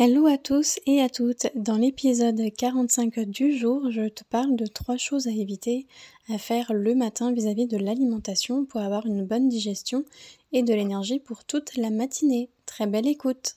Hello 0.00 0.26
à 0.26 0.38
tous 0.38 0.78
et 0.86 1.02
à 1.02 1.08
toutes. 1.08 1.48
Dans 1.56 1.76
l'épisode 1.76 2.40
45 2.56 3.18
du 3.18 3.58
jour, 3.58 3.90
je 3.90 4.08
te 4.08 4.22
parle 4.22 4.54
de 4.54 4.64
trois 4.64 4.96
choses 4.96 5.26
à 5.26 5.32
éviter 5.32 5.88
à 6.28 6.38
faire 6.38 6.72
le 6.72 6.94
matin 6.94 7.32
vis-à-vis 7.32 7.66
de 7.66 7.76
l'alimentation 7.76 8.64
pour 8.64 8.80
avoir 8.80 9.06
une 9.06 9.26
bonne 9.26 9.48
digestion 9.48 10.04
et 10.52 10.62
de 10.62 10.72
l'énergie 10.72 11.18
pour 11.18 11.44
toute 11.44 11.76
la 11.76 11.90
matinée. 11.90 12.48
Très 12.64 12.86
belle 12.86 13.08
écoute. 13.08 13.56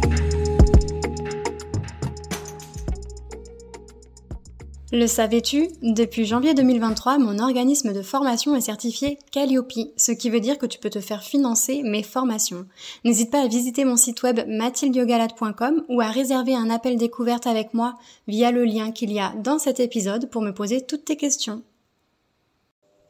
Le 4.93 5.07
savais-tu? 5.07 5.69
Depuis 5.81 6.25
janvier 6.25 6.53
2023, 6.53 7.17
mon 7.17 7.39
organisme 7.39 7.93
de 7.93 8.01
formation 8.01 8.57
est 8.57 8.61
certifié 8.61 9.17
Calliope, 9.31 9.71
ce 9.95 10.11
qui 10.11 10.29
veut 10.29 10.41
dire 10.41 10.57
que 10.57 10.65
tu 10.65 10.79
peux 10.79 10.89
te 10.89 10.99
faire 10.99 11.23
financer 11.23 11.81
mes 11.81 12.03
formations. 12.03 12.65
N'hésite 13.05 13.31
pas 13.31 13.41
à 13.41 13.47
visiter 13.47 13.85
mon 13.85 13.95
site 13.95 14.21
web 14.21 14.41
mathildiogalade.com 14.45 15.85
ou 15.87 16.01
à 16.01 16.07
réserver 16.07 16.55
un 16.55 16.69
appel 16.69 16.97
découverte 16.97 17.47
avec 17.47 17.73
moi 17.73 17.97
via 18.27 18.51
le 18.51 18.65
lien 18.65 18.91
qu'il 18.91 19.13
y 19.13 19.21
a 19.21 19.33
dans 19.41 19.59
cet 19.59 19.79
épisode 19.79 20.29
pour 20.29 20.41
me 20.41 20.53
poser 20.53 20.81
toutes 20.81 21.05
tes 21.05 21.15
questions. 21.15 21.61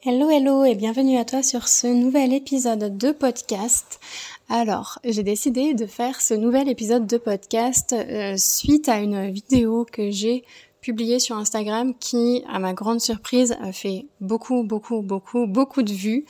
Hello 0.04 0.30
hello 0.30 0.64
et 0.64 0.76
bienvenue 0.76 1.18
à 1.18 1.26
toi 1.26 1.42
sur 1.42 1.68
ce 1.68 1.88
nouvel 1.88 2.32
épisode 2.32 2.96
de 2.96 3.12
podcast. 3.12 4.00
Alors, 4.50 5.00
j'ai 5.04 5.24
décidé 5.24 5.74
de 5.74 5.88
faire 5.88 6.22
ce 6.22 6.36
nouvel 6.36 6.70
épisode 6.70 7.08
de 7.08 7.18
podcast 7.18 7.94
euh, 7.94 8.36
suite 8.38 8.88
à 8.88 9.00
une 9.00 9.32
vidéo 9.32 9.86
que 9.92 10.12
j'ai 10.12 10.44
publié 10.82 11.20
sur 11.20 11.38
Instagram 11.38 11.94
qui, 12.00 12.44
à 12.50 12.58
ma 12.58 12.74
grande 12.74 13.00
surprise, 13.00 13.56
a 13.62 13.72
fait 13.72 14.08
beaucoup, 14.20 14.64
beaucoup, 14.64 15.04
beaucoup, 15.04 15.46
beaucoup 15.46 15.84
de 15.84 15.94
vues. 15.94 16.26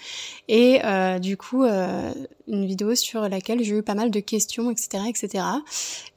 Et 0.50 0.82
euh, 0.84 1.20
du 1.20 1.38
coup, 1.38 1.64
euh, 1.64 2.14
une 2.50 2.66
vidéo 2.66 2.94
sur 2.94 3.30
laquelle 3.30 3.64
j'ai 3.64 3.78
eu 3.78 3.82
pas 3.82 3.96
mal 3.96 4.12
de 4.12 4.20
questions, 4.20 4.70
etc., 4.70 5.06
etc. 5.08 5.46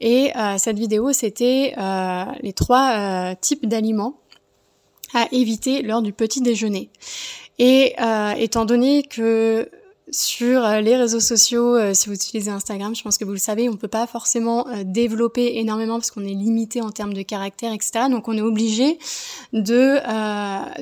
Et 0.00 0.32
euh, 0.36 0.58
cette 0.58 0.78
vidéo, 0.78 1.12
c'était 1.12 1.74
les 2.42 2.52
trois 2.52 3.36
types 3.36 3.66
d'aliments 3.66 4.18
à 5.14 5.28
éviter 5.30 5.82
lors 5.82 6.02
du 6.02 6.12
petit 6.12 6.40
déjeuner. 6.40 6.90
Et 7.60 7.94
étant 8.36 8.64
donné 8.64 9.04
que 9.04 9.70
sur 10.14 10.64
euh, 10.64 10.80
les 10.80 10.96
réseaux 10.96 11.20
sociaux, 11.20 11.74
euh, 11.74 11.92
si 11.92 12.08
vous 12.08 12.14
utilisez 12.14 12.50
Instagram, 12.50 12.94
je 12.94 13.02
pense 13.02 13.18
que 13.18 13.24
vous 13.24 13.32
le 13.32 13.38
savez, 13.38 13.68
on 13.68 13.76
peut 13.76 13.88
pas 13.88 14.06
forcément 14.06 14.66
euh, 14.68 14.82
développer 14.84 15.58
énormément 15.58 15.96
parce 15.96 16.10
qu'on 16.10 16.24
est 16.24 16.34
limité 16.34 16.80
en 16.80 16.90
termes 16.90 17.12
de 17.12 17.22
caractère, 17.22 17.72
etc. 17.72 18.06
Donc 18.10 18.28
on 18.28 18.36
est 18.36 18.42
obligé 18.42 18.98
de 19.52 19.94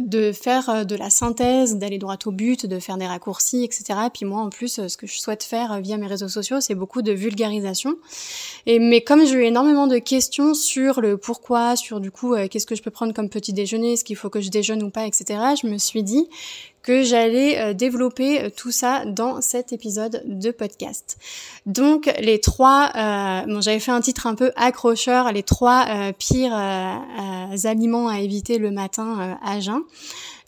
de 0.00 0.32
faire 0.32 0.84
de 0.84 0.96
la 0.96 1.10
synthèse, 1.10 1.76
d'aller 1.76 1.98
droit 1.98 2.16
au 2.26 2.30
but, 2.30 2.66
de 2.66 2.78
faire 2.78 2.96
des 2.96 3.06
raccourcis, 3.06 3.64
etc. 3.64 3.84
Et 4.06 4.10
puis 4.10 4.24
moi, 4.24 4.42
en 4.42 4.50
plus, 4.50 4.86
ce 4.86 4.96
que 4.96 5.06
je 5.06 5.18
souhaite 5.18 5.42
faire 5.42 5.80
via 5.80 5.96
mes 5.96 6.06
réseaux 6.06 6.28
sociaux, 6.28 6.60
c'est 6.60 6.74
beaucoup 6.74 7.02
de 7.02 7.12
vulgarisation. 7.12 7.96
Et 8.66 8.78
mais 8.78 9.00
comme 9.00 9.24
j'ai 9.24 9.34
eu 9.34 9.44
énormément 9.44 9.86
de 9.86 9.98
questions 9.98 10.54
sur 10.54 11.00
le 11.00 11.16
pourquoi, 11.16 11.76
sur 11.76 12.00
du 12.00 12.10
coup, 12.10 12.34
qu'est-ce 12.50 12.66
que 12.66 12.74
je 12.74 12.82
peux 12.82 12.90
prendre 12.90 13.12
comme 13.14 13.28
petit 13.28 13.52
déjeuner, 13.52 13.94
est-ce 13.94 14.04
qu'il 14.04 14.16
faut 14.16 14.30
que 14.30 14.40
je 14.40 14.50
déjeune 14.50 14.82
ou 14.82 14.90
pas, 14.90 15.06
etc. 15.06 15.40
Je 15.60 15.66
me 15.66 15.78
suis 15.78 16.02
dit 16.02 16.28
que 16.82 17.02
j'allais 17.02 17.58
euh, 17.58 17.74
développer 17.74 18.42
euh, 18.42 18.50
tout 18.54 18.72
ça 18.72 19.04
dans 19.06 19.40
cet 19.40 19.72
épisode 19.72 20.22
de 20.24 20.50
podcast. 20.50 21.16
Donc 21.66 22.12
les 22.18 22.40
trois, 22.40 22.90
euh, 22.96 23.46
bon 23.46 23.60
j'avais 23.60 23.78
fait 23.78 23.92
un 23.92 24.00
titre 24.00 24.26
un 24.26 24.34
peu 24.34 24.52
accrocheur, 24.56 25.32
les 25.32 25.42
trois 25.42 25.86
pires 26.18 26.54
aliments 26.54 28.08
à 28.08 28.20
éviter 28.20 28.58
le 28.58 28.70
matin 28.70 29.38
à 29.42 29.60
jeun. 29.60 29.82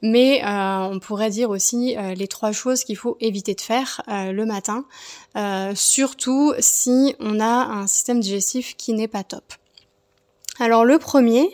Mais 0.03 0.43
on 0.45 0.99
pourrait 0.99 1.31
dire 1.31 1.51
aussi 1.51 1.97
les 2.17 2.29
trois 2.29 2.53
choses 2.53 2.85
qu'il 2.85 2.97
faut 2.97 3.17
éviter 3.21 3.55
de 3.55 3.61
faire 3.61 4.03
le 4.09 4.45
matin, 4.45 4.85
surtout 5.75 6.53
si 6.59 7.15
on 7.21 7.41
a 7.41 7.47
un 7.47 7.87
système 7.87 8.21
digestif 8.21 8.77
qui 8.77 8.93
n'est 8.93 9.09
pas 9.09 9.25
top. 9.25 9.45
Alors 10.59 10.85
le 10.85 10.99
premier, 10.99 11.53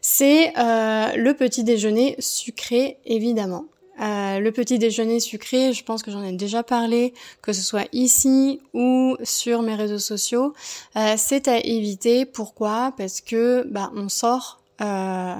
c'est 0.00 0.52
le 0.56 1.32
petit 1.32 1.64
déjeuner 1.64 2.16
sucré 2.20 2.98
évidemment. 3.04 3.66
Euh, 4.00 4.40
le 4.40 4.50
petit 4.52 4.78
déjeuner 4.78 5.20
sucré, 5.20 5.72
je 5.72 5.84
pense 5.84 6.02
que 6.02 6.10
j'en 6.10 6.22
ai 6.22 6.32
déjà 6.32 6.62
parlé, 6.62 7.12
que 7.42 7.52
ce 7.52 7.60
soit 7.60 7.86
ici 7.92 8.60
ou 8.72 9.16
sur 9.22 9.62
mes 9.62 9.74
réseaux 9.74 9.98
sociaux, 9.98 10.54
euh, 10.96 11.14
c'est 11.18 11.48
à 11.48 11.58
éviter. 11.58 12.24
Pourquoi? 12.24 12.92
Parce 12.96 13.20
que 13.20 13.66
bah, 13.68 13.90
on 13.94 14.08
sort 14.08 14.60
euh, 14.80 15.34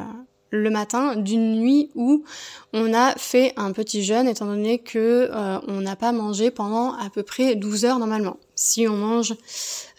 le 0.51 0.71
matin 0.71 1.17
d'une 1.17 1.61
nuit 1.61 1.91
où 1.95 2.25
on 2.73 2.93
a 2.93 3.15
fait 3.17 3.53
un 3.57 3.73
petit 3.73 4.03
jeûne, 4.03 4.29
étant 4.29 4.47
donné 4.47 4.79
que 4.79 5.31
on 5.69 5.81
n'a 5.81 5.97
pas 5.97 6.13
mangé 6.13 6.51
pendant 6.51 6.93
à 6.95 7.11
peu 7.11 7.23
près 7.23 7.55
12 7.55 7.85
heures 7.85 7.99
normalement 7.99 8.37
si 8.61 8.87
on 8.87 8.97
mange 8.97 9.33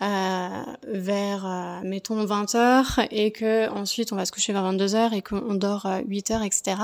euh, 0.01 0.63
vers, 0.87 1.45
euh, 1.45 1.79
mettons, 1.83 2.23
20 2.23 2.53
heures 2.53 2.99
et 3.09 3.31
que 3.31 3.67
ensuite 3.69 4.13
on 4.13 4.15
va 4.15 4.25
se 4.25 4.31
coucher 4.31 4.53
vers 4.53 4.61
22 4.61 4.93
heures 4.95 5.13
et 5.13 5.23
qu'on 5.23 5.55
dort 5.55 5.87
8 6.07 6.31
euh, 6.31 6.35
heures, 6.35 6.43
etc. 6.43 6.75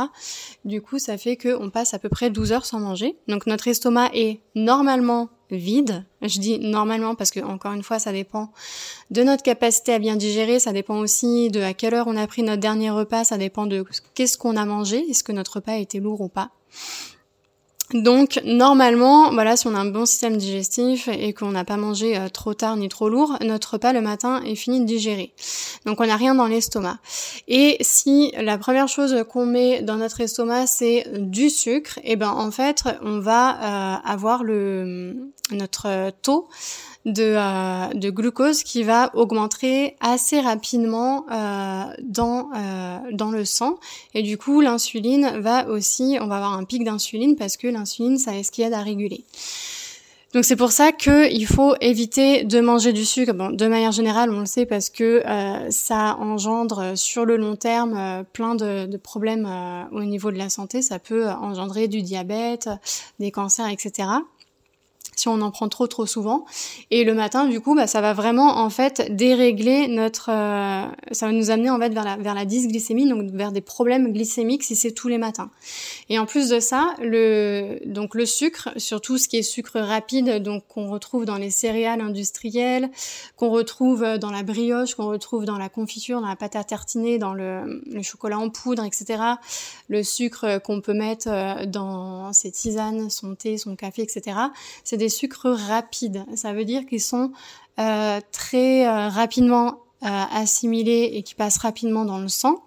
Du 0.66 0.82
coup, 0.82 0.98
ça 0.98 1.20
fait 1.20 1.38
qu'on 1.38 1.70
passe 1.70 1.94
à 1.94 2.00
peu 2.00 2.10
près 2.10 2.32
12 2.32 2.52
heures 2.52 2.66
sans 2.66 2.80
manger. 2.80 3.16
Donc 3.28 3.46
notre 3.46 3.68
estomac 3.68 4.10
est 4.14 4.40
normalement 4.56 5.30
vide. 5.52 6.04
Je 6.22 6.40
dis 6.40 6.60
normalement 6.60 7.16
parce 7.16 7.32
que 7.32 7.40
encore 7.40 7.74
une 7.74 7.84
fois, 7.84 8.00
ça 8.00 8.12
dépend 8.12 8.52
de 9.12 9.24
notre 9.24 9.44
capacité 9.44 9.94
à 9.94 10.00
bien 10.00 10.16
digérer, 10.16 10.60
ça 10.60 10.74
dépend 10.74 10.98
aussi 11.00 11.50
de 11.50 11.62
à 11.62 11.74
quelle 11.74 11.94
heure 11.94 12.08
on 12.08 12.18
a 12.18 12.28
pris 12.28 12.44
notre 12.44 12.62
dernier 12.62 12.90
repas, 12.90 13.24
ça 13.24 13.38
dépend 13.38 13.66
de 13.66 13.86
qu'est-ce 14.14 14.38
qu'on 14.38 14.56
a 14.56 14.66
mangé, 14.66 15.00
est-ce 15.10 15.24
que 15.24 15.32
notre 15.32 15.56
repas 15.56 15.76
été 15.76 16.00
lourd 16.00 16.22
ou 16.22 16.28
pas? 16.28 16.52
Donc 17.94 18.42
normalement, 18.44 19.32
voilà, 19.32 19.56
si 19.56 19.66
on 19.68 19.74
a 19.74 19.80
un 19.80 19.86
bon 19.86 20.06
système 20.06 20.36
digestif 20.36 21.08
et 21.08 21.34
qu'on 21.34 21.52
n'a 21.52 21.64
pas 21.64 21.78
mangé 21.78 22.18
euh, 22.18 22.28
trop 22.28 22.54
tard 22.54 22.76
ni 22.76 22.90
trop 22.90 23.08
lourd, 23.08 23.38
notre 23.40 23.76
repas 23.76 23.94
le 23.94 24.02
matin 24.02 24.42
est 24.44 24.56
fini 24.56 24.82
de 24.82 24.86
digérer. 24.86 25.34
Donc 25.86 26.02
on 26.02 26.06
n'a 26.06 26.18
rien 26.18 26.36
dans 26.36 26.48
l'estomac. 26.48 26.98
Et 27.48 27.78
si 27.80 28.34
la 28.38 28.58
première 28.58 28.90
chose 28.90 29.24
qu'on 29.30 29.46
met 29.46 29.82
dans 29.84 29.96
notre 29.96 30.20
estomac 30.20 30.68
c'est 30.68 31.06
du 31.18 31.50
sucre, 31.50 31.98
et 32.00 32.12
eh 32.12 32.16
ben 32.18 32.30
en 32.30 32.52
fait 32.52 32.84
on 33.04 33.20
va 33.20 33.52
euh, 33.52 33.98
avoir 34.04 34.44
notre 34.44 36.12
taux 36.22 36.50
de, 37.08 37.36
euh, 37.38 37.94
de, 37.94 38.10
glucose 38.12 38.64
qui 38.64 38.84
va 38.84 39.10
augmenter 39.16 39.96
assez 40.00 40.40
rapidement 40.40 41.26
euh, 41.32 41.84
dans, 42.04 42.50
euh, 42.56 43.00
dans 43.14 43.32
le 43.32 43.46
sang. 43.46 43.80
Et 44.14 44.22
du 44.22 44.38
coup, 44.38 44.62
l'insuline 44.62 45.40
va 45.40 45.68
aussi, 45.68 46.18
on 46.22 46.28
va 46.28 46.36
avoir 46.36 46.54
un 46.54 46.66
pic 46.66 46.84
d'insuline 46.84 47.36
parce 47.36 47.58
que 47.58 47.68
l'insuline, 47.68 48.20
ça 48.20 48.36
est 48.36 48.44
ce 48.44 48.52
qui 48.52 48.62
aide 48.62 48.74
à 48.74 48.82
réguler. 48.82 49.24
Donc 50.34 50.44
c'est 50.44 50.58
pour 50.58 50.72
ça 50.72 50.92
qu'il 50.92 51.48
faut 51.48 51.76
éviter 51.80 52.44
de 52.44 52.60
manger 52.60 52.92
du 52.92 53.06
sucre. 53.06 53.34
Bon, 53.34 53.50
de 53.50 53.68
manière 53.68 53.94
générale, 53.94 54.30
on 54.30 54.42
le 54.42 54.46
sait 54.46 54.66
parce 54.66 54.90
que 54.90 55.24
euh, 55.26 55.72
ça 55.72 56.18
engendre 56.20 56.98
sur 56.98 57.24
le 57.24 57.38
long 57.38 57.56
terme 57.56 57.96
euh, 57.98 58.24
plein 58.24 58.56
de, 58.56 58.88
de 58.88 58.98
problèmes 58.98 59.48
euh, 59.50 59.84
au 59.92 60.04
niveau 60.04 60.30
de 60.32 60.38
la 60.38 60.50
santé. 60.50 60.82
Ça 60.82 61.00
peut 61.00 61.30
engendrer 61.30 61.88
du 61.88 62.02
diabète, 62.02 62.70
des 63.20 63.32
cancers, 63.32 63.70
etc. 63.70 64.10
si 65.18 65.28
on 65.28 65.42
en 65.42 65.52
prend 65.52 65.68
trop 65.68 65.88
trop 65.88 66.06
souvent. 66.06 66.46
Et 66.92 67.04
le 67.04 67.14
matin, 67.14 67.46
du 67.46 67.60
coup, 67.60 67.76
bah, 67.76 67.88
ça 67.88 68.02
va 68.02 68.14
vraiment 68.14 68.58
en 68.58 68.70
fait 68.70 69.16
dérégler 69.16 69.88
notre, 69.88 70.30
euh, 70.32 70.86
ça 71.12 71.26
va 71.26 71.32
nous 71.32 71.52
amener 71.52 71.70
en 71.70 71.80
fait 71.80 71.94
vers 71.94 72.04
la 72.04 72.18
vers 72.18 72.34
la 72.34 72.46
dysglycémie, 72.46 73.08
donc 73.08 73.32
vers 73.32 73.52
des 73.52 73.62
problèmes 73.62 74.12
glycémiques 74.14 74.64
si 74.64 74.76
c'est 74.76 74.92
tous 74.92 75.08
les 75.08 75.18
matins. 75.18 75.50
Et 76.10 76.20
en 76.20 76.26
plus 76.26 76.50
de 76.50 76.60
ça, 76.60 76.96
le 77.02 77.80
donc 77.86 78.16
le 78.16 78.26
sucre, 78.26 78.70
surtout 78.78 79.18
ce 79.18 79.28
qui 79.28 79.38
est 79.38 79.44
sucre 79.44 79.80
rapide, 79.80 80.42
donc 80.42 80.64
qu'on 80.68 80.90
retrouve 80.90 81.26
dans 81.26 81.38
les 81.38 81.50
céréales 81.50 82.02
industrielles, 82.02 82.90
qu'on 83.36 83.50
retrouve 83.50 84.18
dans 84.18 84.32
la 84.32 84.44
brioche, 84.44 84.96
qu'on 84.96 85.08
retrouve 85.08 85.46
dans 85.46 85.58
la 85.58 85.70
confiture, 85.70 86.22
dans 86.22 86.28
la 86.28 86.36
pâte 86.36 86.56
à 86.56 86.64
tartiner, 86.64 87.18
dans 87.18 87.34
le, 87.34 87.82
le 87.86 88.02
chocolat 88.02 88.40
en 88.40 88.50
poudre, 88.50 88.84
etc. 88.84 89.22
Le 89.90 90.04
sucre 90.04 90.60
qu'on 90.60 90.82
peut 90.82 90.94
mettre 90.94 91.28
euh, 91.28 91.66
dans 91.66 92.34
ses 92.34 92.52
tisanes, 92.52 93.10
son 93.10 93.36
thé, 93.36 93.58
son 93.58 93.76
café, 93.76 94.02
etc. 94.02 94.38
C'est 94.84 94.98
sucres 95.10 95.56
rapides. 95.68 96.26
Ça 96.36 96.54
veut 96.54 96.66
dire 96.66 96.86
qu'ils 96.86 97.02
sont 97.02 97.32
euh, 97.80 98.20
très 98.32 98.88
euh, 98.88 99.08
rapidement 99.10 99.82
euh, 100.04 100.24
assimilés 100.34 101.12
et 101.14 101.22
qui 101.22 101.36
passent 101.36 101.60
rapidement 101.60 102.06
dans 102.06 102.18
le 102.18 102.28
sang. 102.28 102.64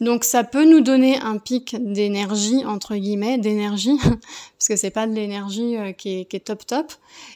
Donc 0.00 0.22
ça 0.22 0.44
peut 0.44 0.64
nous 0.64 0.80
donner 0.80 1.18
un 1.18 1.38
pic 1.38 1.76
d'énergie 1.80 2.64
entre 2.64 2.94
guillemets, 2.94 3.38
d'énergie, 3.38 3.98
parce 4.02 4.68
que 4.68 4.76
c'est 4.76 4.90
pas 4.90 5.08
de 5.08 5.12
l'énergie 5.12 5.76
qui, 5.96 6.26
est, 6.30 6.44
top 6.44 6.66
top, 6.66 6.92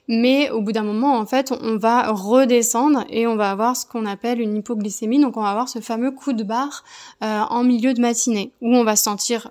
mais 0.09 0.51
au 0.51 0.61
bout 0.61 0.73
d'un 0.73 0.83
moment 0.83 1.17
en 1.17 1.27
fait 1.27 1.53
on 1.61 1.77
va 1.77 2.11
redescendre 2.11 3.05
et 3.09 3.29
on 3.29 3.37
va 3.37 3.53
avoir 3.53 3.77
ce 3.77 3.87
qu'on 3.87 4.05
appelle 4.05 4.41
une 4.41 4.57
hypoglycémie, 4.57 5.21
donc 5.21 5.37
on 5.37 5.43
va 5.43 5.51
avoir 5.51 5.69
ce 5.69 5.79
fameux 5.79 6.11
coup 6.11 6.33
de 6.33 6.43
barre 6.43 6.83
en 7.21 7.63
milieu 7.63 7.95
de 7.95 8.01
matinée 8.01 8.51
où 8.61 8.75
on 8.75 8.83
va 8.83 8.97
se 8.97 9.05
sentir 9.05 9.49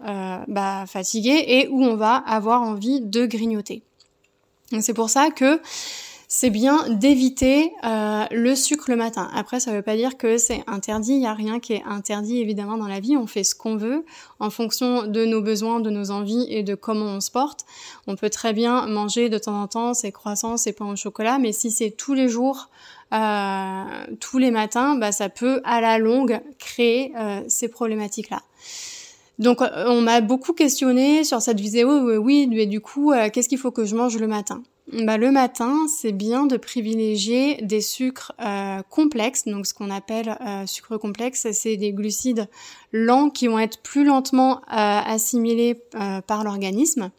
bah, 0.50 0.84
fatigué 0.86 1.42
et 1.48 1.70
où 1.70 1.86
on 1.86 1.96
va 1.96 2.18
avoir 2.18 2.64
envie 2.64 3.00
de 3.00 3.26
grignoter. 3.26 3.82
C'est 4.82 4.94
pour 4.94 5.10
ça 5.10 5.30
que 5.30 5.60
c'est 6.28 6.50
bien 6.50 6.90
d'éviter 6.90 7.72
euh, 7.84 8.26
le 8.32 8.56
sucre 8.56 8.86
le 8.90 8.96
matin. 8.96 9.30
Après, 9.34 9.60
ça 9.60 9.72
ne 9.72 9.78
veut 9.78 9.82
pas 9.82 9.96
dire 9.96 10.18
que 10.18 10.38
c'est 10.38 10.64
interdit. 10.68 11.14
Il 11.14 11.20
n'y 11.20 11.28
a 11.28 11.34
rien 11.34 11.60
qui 11.60 11.74
est 11.74 11.84
interdit 11.86 12.40
évidemment 12.40 12.78
dans 12.78 12.88
la 12.88 13.00
vie. 13.00 13.16
On 13.16 13.28
fait 13.28 13.44
ce 13.44 13.54
qu'on 13.54 13.78
veut 13.78 14.06
en 14.40 14.50
fonction 14.50 15.06
de 15.06 15.24
nos 15.26 15.42
besoins, 15.42 15.80
de 15.80 15.90
nos 15.90 16.12
envies 16.12 16.48
et 16.50 16.64
de 16.64 16.76
comment 16.76 17.06
on 17.06 17.22
se 17.22 17.32
porte. 17.32 17.66
On 18.08 18.16
peut 18.16 18.30
très 18.30 18.54
bien 18.54 18.88
manger 18.88 19.30
de 19.30 19.38
temps 19.38 19.62
en 19.62 19.68
temps 19.68 19.94
ses 19.94 20.12
croissants, 20.12 20.58
ses 20.58 20.74
pains 20.74 20.92
au 20.92 20.96
chocolat, 20.96 21.38
mais 21.38 21.52
si 21.52 21.70
c'est 21.70 21.92
tous 21.92 22.14
les 22.14 22.28
jours, 22.28 22.70
euh, 23.14 23.84
tous 24.20 24.40
les 24.40 24.52
matins, 24.52 24.96
bah, 24.96 25.12
ça 25.12 25.30
peut 25.30 25.62
à 25.64 25.80
la 25.80 26.00
longue 26.00 26.42
créer 26.58 27.14
euh, 27.18 27.44
ces 27.48 27.68
problématiques-là. 27.68 28.42
Donc 29.40 29.62
euh, 29.62 29.86
on 29.88 30.02
m'a 30.02 30.22
beaucoup 30.22 30.54
questionné 30.54 31.24
sur 31.24 31.42
cette 31.42 31.60
vidéo, 31.60 31.90
euh, 31.90 32.18
oui, 32.18 32.48
mais 32.48 32.66
du 32.66 32.80
coup, 32.80 33.12
euh, 33.12 33.30
qu'est-ce 33.30 33.50
qu'il 33.50 33.58
faut 33.58 33.72
que 33.72 33.86
je 33.86 33.96
mange 33.96 34.18
le 34.18 34.28
matin? 34.28 34.64
Bah, 34.94 35.18
le 35.18 35.32
matin, 35.32 35.88
c'est 35.88 36.12
bien 36.12 36.46
de 36.46 36.58
privilégier 36.58 37.60
des 37.64 37.82
sucres 37.82 38.34
complexes. 38.92 39.46
Donc, 39.46 39.66
ce 39.66 39.74
qu'on 39.74 39.90
appelle 39.90 40.38
sucre 40.68 40.98
complexe, 40.98 41.48
c'est 41.54 41.76
des 41.76 41.92
glucides 41.92 42.48
lents 42.92 43.32
qui 43.32 43.48
vont 43.48 43.58
être 43.58 43.82
plus 43.82 44.06
lentement 44.06 44.62
assimilés 44.68 45.82
par 46.28 46.44
l'organisme. 46.44 47.10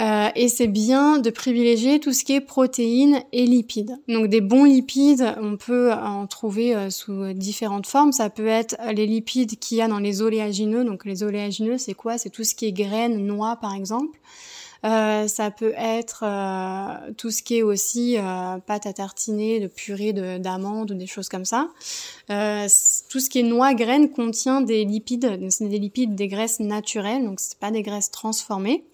Euh, 0.00 0.28
et 0.34 0.48
c'est 0.48 0.66
bien 0.66 1.18
de 1.18 1.30
privilégier 1.30 2.00
tout 2.00 2.12
ce 2.12 2.24
qui 2.24 2.32
est 2.32 2.40
protéines 2.40 3.22
et 3.32 3.44
lipides. 3.44 3.98
Donc 4.08 4.28
des 4.28 4.40
bons 4.40 4.64
lipides, 4.64 5.34
on 5.40 5.56
peut 5.56 5.92
en 5.92 6.26
trouver 6.26 6.74
euh, 6.74 6.90
sous 6.90 7.32
différentes 7.34 7.86
formes. 7.86 8.12
Ça 8.12 8.30
peut 8.30 8.46
être 8.46 8.76
les 8.92 9.06
lipides 9.06 9.58
qu'il 9.58 9.78
y 9.78 9.82
a 9.82 9.88
dans 9.88 9.98
les 9.98 10.22
oléagineux. 10.22 10.84
Donc 10.84 11.04
les 11.04 11.22
oléagineux, 11.22 11.76
c'est 11.76 11.94
quoi? 11.94 12.16
C'est 12.16 12.30
tout 12.30 12.44
ce 12.44 12.54
qui 12.54 12.66
est 12.66 12.72
graines, 12.72 13.26
noix 13.26 13.56
par 13.56 13.74
exemple. 13.74 14.18
Euh, 14.84 15.28
ça 15.28 15.50
peut 15.50 15.74
être 15.76 16.24
euh, 16.24 17.12
tout 17.18 17.30
ce 17.30 17.42
qui 17.42 17.56
est 17.58 17.62
aussi 17.62 18.16
euh, 18.16 18.58
pâte 18.58 18.86
à 18.86 18.92
tartiner, 18.92 19.60
de 19.60 19.66
purée 19.66 20.12
d'amandes 20.12 20.90
ou 20.90 20.94
des 20.94 21.06
choses 21.06 21.28
comme 21.28 21.44
ça. 21.44 21.68
tout 22.28 23.20
ce 23.20 23.28
qui 23.28 23.40
est 23.40 23.42
noix, 23.42 23.74
graines 23.74 24.10
contient 24.10 24.60
des 24.62 24.84
lipides, 24.84 25.50
c'est 25.50 25.68
des 25.68 25.78
lipides, 25.78 26.14
des 26.14 26.28
graisses 26.28 26.60
naturelles, 26.60 27.24
donc 27.24 27.40
c'est 27.40 27.58
pas 27.58 27.70
des 27.70 27.82
graisses 27.82 28.10
transformées 28.10 28.84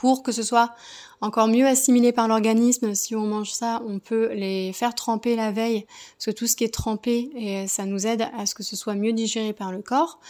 pour 0.00 0.22
que 0.22 0.32
ce 0.32 0.42
soit 0.42 0.74
encore 1.20 1.48
mieux 1.48 1.66
assimilé 1.66 2.12
par 2.12 2.28
l'organisme. 2.28 2.94
Si 2.94 3.14
on 3.14 3.26
mange 3.26 3.50
ça, 3.50 3.82
on 3.86 3.98
peut 3.98 4.32
les 4.32 4.72
faire 4.72 4.94
tremper 4.94 5.36
la 5.36 5.50
veille, 5.50 5.86
parce 6.16 6.26
que 6.26 6.30
tout 6.30 6.46
ce 6.46 6.56
qui 6.56 6.64
est 6.64 6.72
trempé, 6.72 7.30
et 7.34 7.66
ça 7.66 7.86
nous 7.86 8.06
aide 8.06 8.28
à 8.36 8.46
ce 8.46 8.54
que 8.54 8.62
ce 8.62 8.76
soit 8.76 8.94
mieux 8.94 9.12
digéré 9.12 9.52
par 9.52 9.72
le 9.72 9.82
corps. 9.82 10.20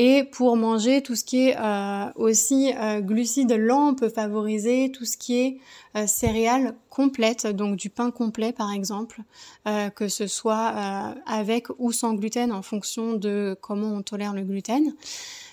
Et 0.00 0.22
pour 0.22 0.56
manger 0.56 1.02
tout 1.02 1.16
ce 1.16 1.24
qui 1.24 1.48
est 1.48 1.56
euh, 1.58 2.04
aussi 2.14 2.72
euh, 2.76 3.00
glucides 3.00 3.52
lents, 3.52 3.88
on 3.88 3.94
peut 3.94 4.08
favoriser 4.08 4.92
tout 4.92 5.04
ce 5.04 5.16
qui 5.16 5.38
est 5.38 5.58
euh, 5.96 6.06
céréales 6.06 6.76
complètes, 6.88 7.48
donc 7.48 7.76
du 7.76 7.90
pain 7.90 8.10
complet 8.12 8.52
par 8.52 8.72
exemple, 8.72 9.22
que 9.94 10.08
ce 10.08 10.26
soit 10.26 11.14
avec 11.26 11.66
ou 11.78 11.92
sans 11.92 12.14
gluten 12.14 12.50
en 12.50 12.62
fonction 12.62 13.12
de 13.12 13.56
comment 13.60 13.94
on 13.94 14.02
tolère 14.02 14.32
le 14.32 14.42
gluten. 14.42 14.94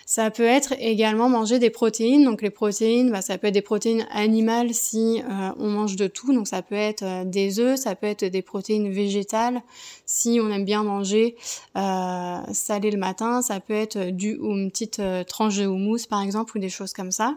Ça 0.08 0.30
peut 0.30 0.44
être 0.44 0.74
également 0.78 1.30
manger 1.30 1.58
des 1.58 1.72
protéines. 1.72 2.24
Donc 2.26 2.44
les 2.44 2.52
protéines, 2.52 3.12
bah, 3.12 3.22
ça 3.22 3.40
peut 3.40 3.48
être 3.48 3.56
des 3.56 3.64
protéines 3.64 4.06
animales 4.12 4.75
si 4.76 5.22
euh, 5.22 5.52
on 5.58 5.70
mange 5.70 5.96
de 5.96 6.08
tout. 6.08 6.34
Donc 6.34 6.48
ça 6.48 6.62
peut 6.62 6.76
être 6.76 7.04
euh, 7.04 7.24
des 7.26 7.60
œufs, 7.60 7.80
ça 7.80 7.96
peut 7.96 8.08
être 8.08 8.26
des 8.26 8.42
protéines 8.42 8.92
végétales 8.92 9.62
si 10.06 10.40
on 10.42 10.50
aime 10.52 10.66
bien 10.66 10.84
manger 10.84 11.36
euh, 11.78 12.38
salé 12.54 12.92
le 12.92 12.98
matin. 12.98 13.42
Ça 13.42 13.60
peut 13.60 13.74
être 13.74 14.12
du 14.12 14.38
ou 14.38 14.52
une 14.52 14.70
petite 14.70 15.02
tranche 15.28 15.58
de 15.58 15.66
houmous 15.66 16.06
par 16.10 16.22
exemple 16.22 16.58
ou 16.58 16.60
des 16.60 16.70
choses 16.70 16.94
comme 16.94 17.12
ça. 17.12 17.36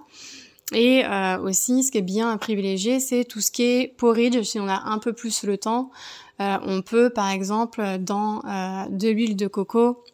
Et 0.74 1.02
aussi, 1.42 1.82
ce 1.82 1.90
qui 1.90 1.96
est 1.96 2.02
bien 2.02 2.30
à 2.30 2.36
privilégier, 2.36 3.00
c'est 3.00 3.24
tout 3.24 3.40
ce 3.40 3.50
qui 3.50 3.62
est 3.62 3.96
porridge. 3.96 4.42
Si 4.42 4.60
on 4.60 4.68
a 4.68 4.82
un 4.84 4.98
peu 4.98 5.14
plus 5.14 5.44
le 5.44 5.56
temps, 5.56 5.90
on 6.38 6.82
peut 6.82 7.08
par 7.08 7.30
exemple 7.30 7.82
dans 8.00 8.42
de 8.90 9.08
l'huile 9.08 9.34
de 9.34 9.46
coco 9.46 10.04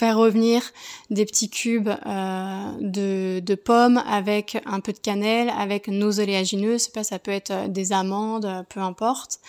faire 0.00 0.16
revenir 0.16 0.62
des 1.10 1.26
petits 1.26 1.50
cubes 1.50 1.90
euh, 1.90 2.72
de, 2.80 3.40
de, 3.40 3.54
pommes 3.54 4.02
avec 4.08 4.56
un 4.64 4.80
peu 4.80 4.94
de 4.94 4.98
cannelle, 4.98 5.52
avec 5.58 5.88
nos 5.88 6.20
oléagineux, 6.20 6.78
pas, 6.94 7.04
ça 7.04 7.18
peut 7.18 7.30
être 7.30 7.50
euh, 7.50 7.68
des 7.68 7.92
amandes, 7.92 8.46
euh, 8.46 8.62
peu 8.66 8.80
importe, 8.80 9.40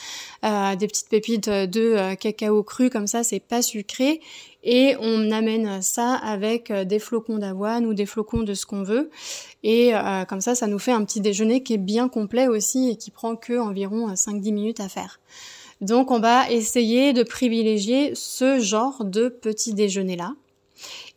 euh, 0.44 0.76
des 0.76 0.88
petites 0.88 1.08
pépites 1.08 1.48
de 1.48 2.16
cacao 2.16 2.64
cru 2.64 2.90
comme 2.90 3.08
ça, 3.08 3.24
c'est 3.24 3.40
pas 3.40 3.62
sucré, 3.62 4.20
et 4.66 4.98
on 5.00 5.32
amène 5.32 5.82
ça 5.82 6.16
avec 6.16 6.70
des 6.70 7.00
flocons 7.00 7.38
d'avoine 7.38 7.86
ou 7.86 7.94
des 7.94 8.06
flocons 8.06 8.44
de 8.44 8.54
ce 8.54 8.66
qu'on 8.66 8.84
veut, 8.84 9.10
et 9.64 9.94
comme 10.28 10.42
ça, 10.42 10.54
ça 10.54 10.68
nous 10.68 10.80
fait 10.80 10.92
un 10.92 11.04
petit 11.06 11.22
déjeuner 11.22 11.64
qui 11.64 11.74
est 11.74 11.78
bien 11.78 12.10
complet 12.10 12.48
aussi 12.48 12.90
et 12.90 12.96
qui 12.98 13.10
prend 13.10 13.36
que 13.36 13.58
environ 13.58 14.14
5-10 14.14 14.54
minutes 14.54 14.80
à 14.80 14.90
faire. 14.90 15.20
Donc 15.82 16.12
on 16.12 16.20
va 16.20 16.50
essayer 16.52 17.12
de 17.12 17.24
privilégier 17.24 18.14
ce 18.14 18.60
genre 18.60 19.04
de 19.04 19.30
petit 19.30 19.74
déjeuner 19.74 20.16
là. 20.16 20.34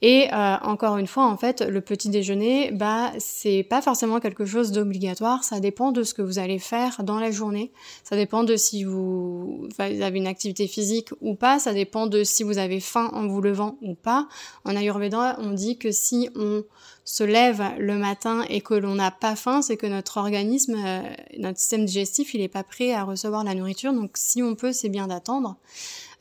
Et 0.03 0.29
euh, 0.33 0.57
encore 0.63 0.99
une 0.99 1.07
fois, 1.07 1.25
en 1.25 1.37
fait, 1.37 1.63
le 1.63 1.81
petit 1.81 2.09
déjeuner, 2.09 2.71
bah, 2.73 3.13
c'est 3.19 3.63
pas 3.63 3.81
forcément 3.81 4.21
quelque 4.21 4.45
chose 4.45 4.73
d'obligatoire. 4.73 5.45
Ça 5.45 5.61
dépend 5.61 5.93
de 5.93 6.03
ce 6.03 6.15
que 6.15 6.23
vous 6.23 6.39
allez 6.39 6.59
faire 6.59 7.03
dans 7.05 7.19
la 7.19 7.31
journée. 7.31 7.73
Ça 8.03 8.17
dépend 8.17 8.45
de 8.45 8.57
si 8.57 8.85
vous, 8.85 9.69
avez 9.79 10.19
une 10.19 10.27
activité 10.27 10.67
physique 10.67 11.11
ou 11.21 11.35
pas. 11.35 11.59
Ça 11.59 11.73
dépend 11.73 12.07
de 12.07 12.25
si 12.25 12.43
vous 12.43 12.59
avez 12.59 12.81
faim 12.81 13.11
en 13.15 13.27
vous 13.27 13.41
levant 13.41 13.79
ou 13.83 13.95
pas. 13.95 14.29
En 14.65 14.77
Ayurveda, 14.77 15.37
on 15.41 15.53
dit 15.53 15.79
que 15.79 15.91
si 15.91 16.29
on 16.35 16.65
se 17.05 17.25
lève 17.25 17.63
le 17.79 17.97
matin 17.97 18.45
et 18.49 18.61
que 18.61 18.75
l'on 18.75 18.95
n'a 18.95 19.11
pas 19.11 19.37
faim, 19.37 19.63
c'est 19.63 19.77
que 19.77 19.87
notre 19.87 20.17
organisme, 20.17 20.77
euh, 20.77 21.03
notre 21.39 21.59
système 21.59 21.85
digestif, 21.85 22.35
il 22.35 22.41
est 22.41 22.49
pas 22.49 22.65
prêt 22.65 22.93
à 22.93 23.05
recevoir 23.05 23.45
la 23.45 23.55
nourriture. 23.55 23.93
Donc, 23.93 24.13
si 24.15 24.43
on 24.43 24.55
peut, 24.55 24.73
c'est 24.73 24.89
bien 24.89 25.07
d'attendre. 25.07 25.57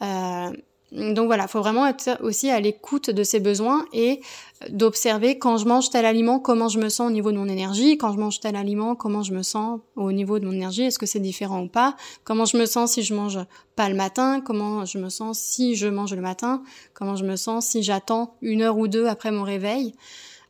Euh, 0.02 0.52
donc 0.94 1.26
voilà, 1.26 1.46
il 1.46 1.50
faut 1.50 1.60
vraiment 1.60 1.88
être 1.88 2.20
aussi 2.22 2.52
à 2.52 2.60
l'écoute 2.60 3.10
de 3.10 3.24
ses 3.24 3.40
besoins 3.40 3.86
et 3.94 4.22
d'observer 4.70 5.40
quand 5.40 5.58
je 5.58 5.66
mange 5.66 5.90
tel 5.90 6.06
aliment, 6.06 6.40
comment 6.40 6.68
je 6.68 6.78
me 6.78 6.88
sens 6.88 7.08
au 7.08 7.12
niveau 7.12 7.32
de 7.32 7.38
mon 7.38 7.48
énergie, 7.48 7.98
quand 7.98 8.14
je 8.14 8.20
mange 8.20 8.40
tel 8.40 8.56
aliment, 8.56 8.94
comment 8.94 9.24
je 9.24 9.34
me 9.34 9.42
sens 9.42 9.80
au 9.96 10.12
niveau 10.12 10.38
de 10.38 10.46
mon 10.46 10.52
énergie, 10.52 10.84
est-ce 10.84 11.00
que 11.00 11.08
c'est 11.08 11.20
différent 11.20 11.64
ou 11.64 11.68
pas, 11.68 11.96
comment 12.24 12.46
je 12.46 12.58
me 12.58 12.68
sens 12.68 12.92
si 12.92 13.02
je 13.02 13.16
mange 13.16 13.40
pas 13.76 13.90
le 13.90 13.96
matin, 13.96 14.40
comment 14.40 14.86
je 14.86 15.00
me 15.00 15.10
sens 15.10 15.40
si 15.40 15.76
je 15.76 15.88
mange 15.88 16.14
le 16.14 16.22
matin, 16.22 16.62
comment 16.94 17.16
je 17.16 17.26
me 17.26 17.38
sens 17.38 17.66
si 17.66 17.82
j'attends 17.82 18.36
une 18.44 18.62
heure 18.62 18.78
ou 18.78 18.88
deux 18.88 19.08
après 19.08 19.32
mon 19.32 19.44
réveil 19.44 19.96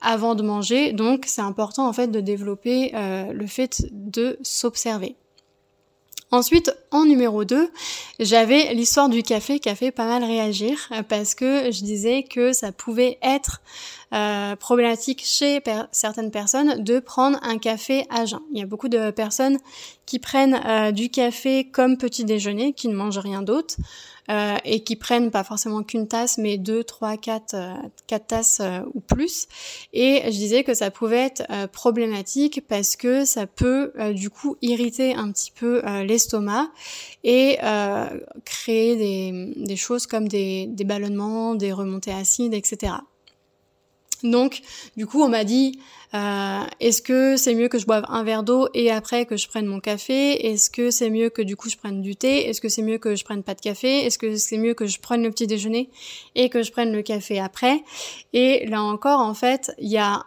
avant 0.02 0.36
de 0.36 0.44
manger. 0.44 0.92
Donc 0.92 1.24
c'est 1.26 1.42
important 1.42 1.88
en 1.88 1.94
fait 1.94 2.08
de 2.08 2.20
développer 2.20 2.92
euh, 2.96 3.32
le 3.32 3.48
fait 3.48 3.86
de 3.92 4.38
s'observer. 4.42 5.16
Ensuite, 6.34 6.76
en 6.90 7.06
numéro 7.06 7.46
2, 7.46 7.70
j'avais 8.20 8.74
l'histoire 8.74 9.08
du 9.08 9.22
café 9.22 9.60
qui 9.60 9.70
a 9.70 9.76
fait 9.76 9.92
pas 9.92 10.08
mal 10.08 10.24
réagir 10.24 10.90
euh, 10.92 11.04
parce 11.04 11.36
que 11.36 11.70
je 11.72 11.84
disais 11.84 12.24
que 12.24 12.54
ça 12.54 12.72
pouvait 12.72 13.20
être 13.22 13.62
euh, 14.14 14.56
problématique 14.56 15.22
chez 15.24 15.62
certaines 15.92 16.32
personnes 16.32 16.84
de 16.84 16.98
prendre 17.00 17.38
un 17.44 17.60
café 17.60 18.08
à 18.10 18.26
jeun. 18.26 18.40
Il 18.52 18.58
y 18.58 18.64
a 18.64 18.66
beaucoup 18.66 18.90
de 18.90 19.12
personnes 19.12 19.60
qui 20.06 20.20
prennent 20.20 20.60
euh, 20.66 20.92
du 20.92 21.10
café 21.10 21.66
comme 21.66 21.98
petit 21.98 22.26
déjeuner, 22.26 22.74
qui 22.74 22.88
ne 22.88 22.96
mangent 22.96 23.20
rien 23.20 23.42
d'autre. 23.42 23.76
euh, 24.30 24.56
et 24.64 24.84
qui 24.84 24.96
prennent 24.96 25.32
pas 25.32 25.44
forcément 25.44 25.84
qu'une 25.84 26.08
tasse, 26.08 26.38
mais 26.38 26.58
deux, 26.58 26.86
trois, 26.86 27.18
quatre, 27.18 27.56
euh, 27.56 27.74
quatre 28.08 28.28
tasses 28.28 28.62
euh, 28.62 28.80
ou 28.94 29.02
plus. 29.02 29.48
Et 29.92 30.22
je 30.26 30.30
disais 30.30 30.64
que 30.64 30.74
ça 30.74 30.92
pouvait 30.92 31.26
être 31.26 31.44
problématique 31.74 32.62
parce 32.68 32.96
que 32.96 33.26
ça 33.26 33.48
peut 33.48 33.92
du 34.14 34.30
coup 34.30 34.56
irriter 34.62 35.14
un 35.14 35.32
petit 35.32 35.52
peu 35.52 35.82
l'estomac 36.04 36.70
et 37.24 37.58
créer 38.46 38.96
des, 39.56 39.76
choses 39.76 40.08
comme 40.08 40.28
des, 40.28 40.68
des 40.68 40.84
ballonnements, 40.84 41.56
des 41.56 41.74
remontées 41.74 42.14
acides, 42.14 42.54
etc. 42.54 42.94
Donc, 44.24 44.62
du 44.98 45.06
coup, 45.06 45.22
on 45.22 45.30
m'a 45.30 45.44
dit, 45.44 45.80
euh, 46.14 46.62
est-ce 46.80 47.02
que 47.02 47.38
c'est 47.38 47.56
mieux 47.56 47.68
que 47.68 47.80
je 47.80 47.86
boive 47.86 48.06
un 48.08 48.24
verre 48.24 48.44
d'eau 48.44 48.68
et 48.74 48.92
après 48.92 49.26
que 49.26 49.36
je 49.36 49.48
prenne 49.48 49.66
mon 49.66 49.80
café? 49.80 50.48
Est-ce 50.48 50.70
que 50.70 50.92
c'est 50.92 51.10
mieux 51.10 51.30
que 51.30 51.42
du 51.42 51.56
coup 51.56 51.70
je 51.70 51.78
prenne 51.78 52.02
du 52.02 52.16
thé? 52.16 52.48
Est-ce 52.48 52.62
que 52.62 52.70
c'est 52.70 52.84
mieux 52.84 53.00
que 53.00 53.16
je 53.16 53.24
prenne 53.24 53.42
pas 53.42 53.56
de 53.56 53.62
café? 53.62 54.06
Est-ce 54.06 54.20
que 54.20 54.36
c'est 54.36 54.58
mieux 54.58 54.76
que 54.76 54.86
je 54.86 55.00
prenne 55.00 55.24
le 55.24 55.32
petit 55.32 55.48
déjeuner 55.48 55.90
et 56.36 56.50
que 56.50 56.62
je 56.62 56.72
prenne 56.72 56.94
le 56.94 57.02
café 57.02 57.40
après? 57.40 57.84
Et 58.34 58.66
là 58.68 58.84
encore, 58.84 59.22
en 59.22 59.34
fait, 59.34 59.72
il 59.80 59.90
y 59.90 59.98
a 59.98 60.24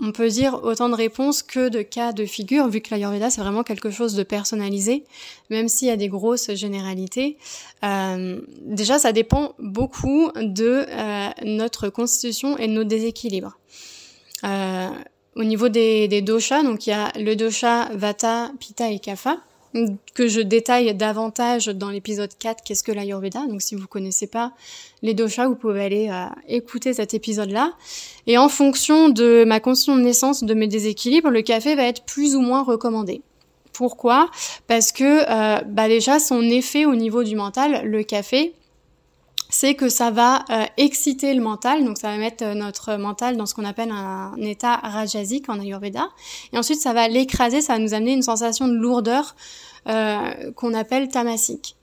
on 0.00 0.12
peut 0.12 0.28
dire 0.28 0.60
autant 0.62 0.88
de 0.88 0.94
réponses 0.94 1.42
que 1.42 1.68
de 1.68 1.82
cas 1.82 2.12
de 2.12 2.24
figure, 2.24 2.68
vu 2.68 2.80
que 2.80 2.90
l'Ayurveda 2.90 3.30
c'est 3.30 3.40
vraiment 3.40 3.64
quelque 3.64 3.90
chose 3.90 4.14
de 4.14 4.22
personnalisé, 4.22 5.04
même 5.50 5.68
s'il 5.68 5.88
y 5.88 5.90
a 5.90 5.96
des 5.96 6.08
grosses 6.08 6.54
généralités. 6.54 7.36
Euh, 7.84 8.40
déjà, 8.60 8.98
ça 8.98 9.12
dépend 9.12 9.54
beaucoup 9.58 10.30
de 10.36 10.86
euh, 10.88 11.28
notre 11.44 11.88
constitution 11.88 12.56
et 12.58 12.68
de 12.68 12.72
nos 12.72 12.84
déséquilibres. 12.84 13.58
Euh, 14.44 14.88
au 15.34 15.44
niveau 15.44 15.68
des, 15.68 16.08
des 16.08 16.22
doshas, 16.22 16.62
donc 16.62 16.86
il 16.86 16.90
y 16.90 16.92
a 16.92 17.12
le 17.16 17.34
dosha 17.34 17.88
Vata, 17.92 18.52
Pitta 18.58 18.90
et 18.90 18.98
Kapha 18.98 19.38
que 20.14 20.28
je 20.28 20.40
détaille 20.40 20.94
davantage 20.94 21.66
dans 21.66 21.90
l'épisode 21.90 22.30
4, 22.38 22.62
qu'est-ce 22.64 22.82
que 22.82 22.92
l'Ayurveda. 22.92 23.46
Donc 23.46 23.62
si 23.62 23.74
vous 23.74 23.86
connaissez 23.86 24.26
pas 24.26 24.52
les 25.02 25.14
doshas, 25.14 25.48
vous 25.48 25.54
pouvez 25.54 25.84
aller 25.84 26.08
euh, 26.10 26.26
écouter 26.48 26.94
cet 26.94 27.14
épisode-là. 27.14 27.72
Et 28.26 28.38
en 28.38 28.48
fonction 28.48 29.08
de 29.08 29.44
ma 29.46 29.60
condition 29.60 29.96
de 29.96 30.02
naissance, 30.02 30.44
de 30.44 30.54
mes 30.54 30.66
déséquilibres, 30.66 31.30
le 31.30 31.42
café 31.42 31.74
va 31.74 31.84
être 31.84 32.04
plus 32.04 32.36
ou 32.36 32.40
moins 32.40 32.62
recommandé. 32.62 33.22
Pourquoi? 33.72 34.30
Parce 34.66 34.90
que 34.90 35.04
euh, 35.04 35.62
bah 35.66 35.88
déjà 35.88 36.18
son 36.18 36.42
effet 36.42 36.84
au 36.84 36.96
niveau 36.96 37.22
du 37.22 37.36
mental, 37.36 37.82
le 37.84 38.02
café, 38.02 38.54
c'est 39.48 39.74
que 39.74 39.88
ça 39.88 40.10
va 40.10 40.44
euh, 40.50 40.64
exciter 40.76 41.34
le 41.34 41.40
mental, 41.40 41.84
donc 41.84 41.98
ça 41.98 42.08
va 42.08 42.16
mettre 42.18 42.44
notre 42.54 42.96
mental 42.96 43.36
dans 43.36 43.46
ce 43.46 43.54
qu'on 43.54 43.64
appelle 43.64 43.90
un, 43.90 44.34
état 44.42 44.76
rajasique 44.76 45.48
en 45.48 45.58
Ayurveda, 45.60 46.08
et 46.52 46.58
ensuite 46.58 46.80
ça 46.80 46.92
va 46.92 47.08
l'écraser, 47.08 47.60
ça 47.60 47.74
va 47.74 47.78
nous 47.78 47.94
amener 47.94 48.12
une 48.12 48.22
sensation 48.22 48.68
de 48.68 48.74
lourdeur 48.74 49.34
euh, 49.88 50.52
qu'on 50.52 50.74
appelle 50.74 51.08
tamasique. 51.08 51.76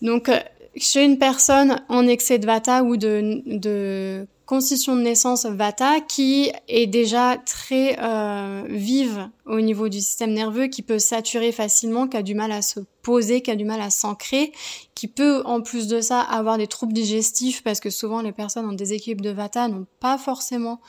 Donc 0.00 0.28
euh, 0.28 0.40
chez 0.76 1.04
une 1.04 1.18
personne 1.18 1.82
en 1.88 2.06
excès 2.06 2.38
de 2.38 2.46
vata 2.46 2.82
ou 2.82 2.96
de, 2.96 3.42
de 3.46 4.26
constitution 4.52 4.96
de 4.96 5.00
naissance 5.00 5.46
vata 5.46 6.02
qui 6.02 6.52
est 6.68 6.86
déjà 6.86 7.38
très 7.38 7.96
euh, 7.98 8.64
vive 8.68 9.30
au 9.46 9.62
niveau 9.62 9.88
du 9.88 9.98
système 9.98 10.34
nerveux, 10.34 10.66
qui 10.66 10.82
peut 10.82 10.98
saturer 10.98 11.52
facilement, 11.52 12.06
qui 12.06 12.18
a 12.18 12.22
du 12.22 12.34
mal 12.34 12.52
à 12.52 12.60
se 12.60 12.80
poser, 13.00 13.40
qui 13.40 13.50
a 13.50 13.56
du 13.56 13.64
mal 13.64 13.80
à 13.80 13.88
s'ancrer, 13.88 14.52
qui 14.94 15.08
peut 15.08 15.40
en 15.46 15.62
plus 15.62 15.88
de 15.88 16.02
ça 16.02 16.20
avoir 16.20 16.58
des 16.58 16.66
troubles 16.66 16.92
digestifs 16.92 17.62
parce 17.62 17.80
que 17.80 17.88
souvent 17.88 18.20
les 18.20 18.32
personnes 18.32 18.66
en 18.66 18.74
déséquilibre 18.74 19.24
de 19.24 19.30
vata 19.30 19.68
n'ont 19.68 19.86
pas 20.00 20.18
forcément 20.18 20.82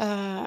euh, 0.00 0.42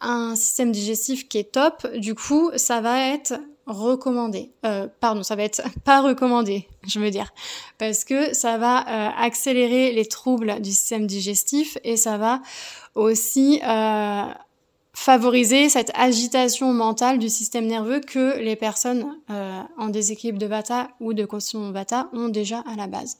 un 0.00 0.36
système 0.36 0.70
digestif 0.70 1.26
qui 1.26 1.38
est 1.38 1.50
top. 1.50 1.84
Du 1.96 2.14
coup, 2.14 2.52
ça 2.54 2.80
va 2.80 3.08
être 3.08 3.34
recommandé. 3.66 4.50
Euh, 4.64 4.88
pardon, 5.00 5.22
ça 5.22 5.36
va 5.36 5.44
être 5.44 5.62
pas 5.84 6.00
recommandé, 6.00 6.68
je 6.86 7.00
veux 7.00 7.10
dire, 7.10 7.32
parce 7.78 8.04
que 8.04 8.34
ça 8.34 8.58
va 8.58 8.80
euh, 8.80 9.10
accélérer 9.18 9.92
les 9.92 10.06
troubles 10.06 10.60
du 10.60 10.70
système 10.70 11.06
digestif 11.06 11.78
et 11.84 11.96
ça 11.96 12.18
va 12.18 12.40
aussi 12.94 13.60
euh, 13.66 14.24
favoriser 14.94 15.68
cette 15.68 15.90
agitation 15.94 16.72
mentale 16.72 17.18
du 17.18 17.28
système 17.28 17.66
nerveux 17.66 18.00
que 18.00 18.38
les 18.38 18.56
personnes 18.56 19.18
euh, 19.30 19.60
en 19.76 19.88
déséquilibre 19.88 20.38
de 20.38 20.46
Vata 20.46 20.88
ou 21.00 21.12
de 21.12 21.24
constitution 21.24 21.68
de 21.68 21.72
Vata 21.72 22.08
ont 22.12 22.28
déjà 22.28 22.60
à 22.60 22.76
la 22.76 22.86
base. 22.86 23.18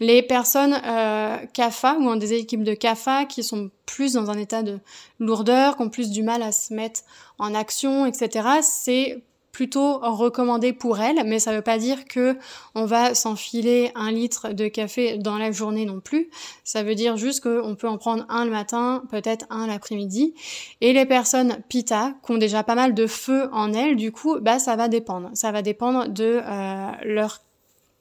Les 0.00 0.22
personnes 0.22 0.80
euh, 0.84 1.38
CAFA 1.54 1.96
ou 1.98 2.08
en 2.08 2.16
déséquilibre 2.16 2.68
de 2.68 2.74
CAFA 2.74 3.24
qui 3.24 3.42
sont 3.42 3.70
plus 3.86 4.12
dans 4.12 4.30
un 4.30 4.38
état 4.38 4.62
de 4.62 4.78
lourdeur, 5.18 5.76
qui 5.76 5.82
ont 5.82 5.88
plus 5.88 6.10
du 6.10 6.22
mal 6.22 6.42
à 6.42 6.52
se 6.52 6.72
mettre 6.74 7.00
en 7.38 7.54
action, 7.54 8.06
etc., 8.06 8.48
c'est 8.62 9.22
plutôt 9.58 9.98
recommandé 9.98 10.72
pour 10.72 11.00
elle, 11.00 11.24
mais 11.26 11.40
ça 11.40 11.52
veut 11.52 11.62
pas 11.62 11.78
dire 11.78 12.04
que 12.04 12.38
on 12.76 12.84
va 12.84 13.16
s'enfiler 13.16 13.90
un 13.96 14.12
litre 14.12 14.52
de 14.52 14.68
café 14.68 15.18
dans 15.18 15.36
la 15.36 15.50
journée 15.50 15.84
non 15.84 15.98
plus. 15.98 16.30
Ça 16.62 16.84
veut 16.84 16.94
dire 16.94 17.16
juste 17.16 17.42
qu'on 17.42 17.74
peut 17.74 17.88
en 17.88 17.98
prendre 17.98 18.24
un 18.28 18.44
le 18.44 18.52
matin, 18.52 19.02
peut-être 19.10 19.46
un 19.50 19.66
l'après-midi. 19.66 20.32
Et 20.80 20.92
les 20.92 21.06
personnes 21.06 21.58
pita, 21.68 22.14
qui 22.24 22.30
ont 22.30 22.38
déjà 22.38 22.62
pas 22.62 22.76
mal 22.76 22.94
de 22.94 23.08
feu 23.08 23.48
en 23.50 23.72
elles, 23.72 23.96
du 23.96 24.12
coup, 24.12 24.38
bah 24.40 24.60
ça 24.60 24.76
va 24.76 24.86
dépendre. 24.86 25.28
Ça 25.34 25.50
va 25.50 25.60
dépendre 25.60 26.08
de 26.08 26.40
euh, 26.40 26.90
leur 27.04 27.40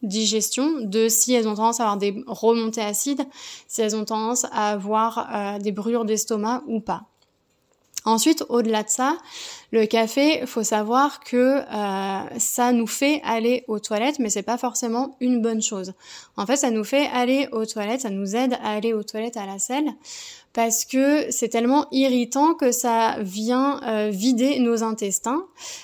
digestion, 0.03 0.81
de 0.81 1.09
si 1.09 1.33
elles 1.33 1.47
ont 1.47 1.55
tendance 1.55 1.79
à 1.79 1.85
avoir 1.85 1.97
des 1.97 2.23
remontées 2.27 2.81
acides, 2.81 3.25
si 3.67 3.81
elles 3.81 3.95
ont 3.95 4.05
tendance 4.05 4.45
à 4.51 4.73
avoir 4.73 5.27
euh, 5.33 5.57
des 5.57 5.71
brûlures 5.71 6.05
d'estomac 6.05 6.61
ou 6.67 6.81
pas. 6.81 7.07
Ensuite, 8.07 8.45
au-delà 8.47 8.83
de 8.83 8.89
ça, 8.89 9.17
le 9.73 9.85
café, 9.85 10.45
faut 10.45 10.63
savoir 10.63 11.19
que 11.19 11.59
euh, 11.59 12.39
ça 12.39 12.71
nous 12.71 12.87
fait 12.87 13.19
aller 13.25 13.65
aux 13.67 13.79
toilettes, 13.79 14.19
mais 14.19 14.29
c'est 14.29 14.43
pas 14.43 14.57
forcément 14.57 15.17
une 15.19 15.41
bonne 15.41 15.61
chose. 15.61 15.91
En 16.37 16.45
fait, 16.45 16.55
ça 16.55 16.71
nous 16.71 16.85
fait 16.85 17.07
aller 17.07 17.49
aux 17.51 17.65
toilettes, 17.65 17.99
ça 18.01 18.09
nous 18.09 18.33
aide 18.33 18.53
à 18.63 18.75
aller 18.75 18.93
aux 18.93 19.03
toilettes 19.03 19.35
à 19.35 19.45
la 19.45 19.59
selle, 19.59 19.89
parce 20.53 20.85
que 20.85 21.29
c'est 21.31 21.49
tellement 21.49 21.87
irritant 21.91 22.53
que 22.53 22.71
ça 22.71 23.17
vient 23.19 23.81
euh, 23.83 24.09
vider 24.09 24.57
nos 24.59 24.83
intestins. 24.83 25.43